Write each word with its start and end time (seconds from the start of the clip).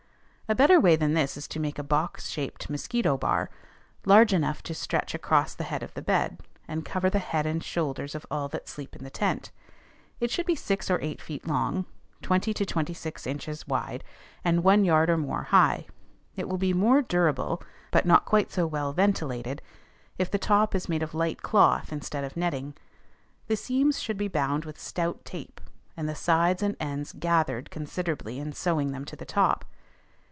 A 0.49 0.53
better 0.53 0.81
way 0.81 0.97
than 0.97 1.13
this 1.13 1.37
is 1.37 1.47
to 1.47 1.61
make 1.61 1.79
a 1.79 1.83
box 1.83 2.27
shaped 2.27 2.69
mosquito 2.69 3.15
bar, 3.17 3.49
large 4.05 4.33
enough 4.33 4.61
to 4.63 4.73
stretch 4.75 5.13
across 5.15 5.55
the 5.55 5.63
head 5.63 5.81
of 5.81 5.93
the 5.93 6.01
bed, 6.01 6.41
and 6.67 6.83
cover 6.83 7.09
the 7.09 7.19
heads 7.19 7.47
and 7.47 7.63
shoulders 7.63 8.15
of 8.15 8.25
all 8.29 8.49
that 8.49 8.67
sleep 8.67 8.93
in 8.93 9.05
the 9.05 9.09
tent. 9.09 9.51
It 10.19 10.29
should 10.29 10.45
be 10.45 10.55
six 10.55 10.91
or 10.91 10.99
eight 11.01 11.21
feet 11.21 11.47
long, 11.47 11.85
twenty 12.21 12.53
to 12.55 12.65
twenty 12.65 12.93
six 12.93 13.25
inches 13.25 13.65
wide, 13.65 14.03
and 14.43 14.61
one 14.61 14.83
yard 14.83 15.09
or 15.09 15.15
more 15.15 15.43
high. 15.43 15.85
It 16.35 16.49
will 16.49 16.57
be 16.57 16.73
more 16.73 17.01
durable, 17.01 17.63
but 17.89 18.05
not 18.05 18.25
quite 18.25 18.51
so 18.51 18.67
well 18.67 18.91
ventilated, 18.91 19.61
if 20.17 20.29
the 20.29 20.37
top 20.37 20.75
is 20.75 20.89
made 20.89 21.01
of 21.01 21.13
light 21.13 21.41
cloth 21.41 21.93
instead 21.93 22.25
of 22.25 22.35
netting. 22.35 22.73
The 23.47 23.55
seams 23.55 24.01
should 24.01 24.17
be 24.17 24.27
bound 24.27 24.65
with 24.65 24.77
stout 24.77 25.23
tape, 25.23 25.61
and 25.95 26.09
the 26.09 26.13
sides 26.15 26.61
and 26.61 26.75
ends 26.77 27.13
"gathered" 27.17 27.71
considerably 27.71 28.37
in 28.37 28.51
sewing 28.51 28.91
them 28.91 29.05
to 29.05 29.15
the 29.15 29.23
top. 29.23 29.63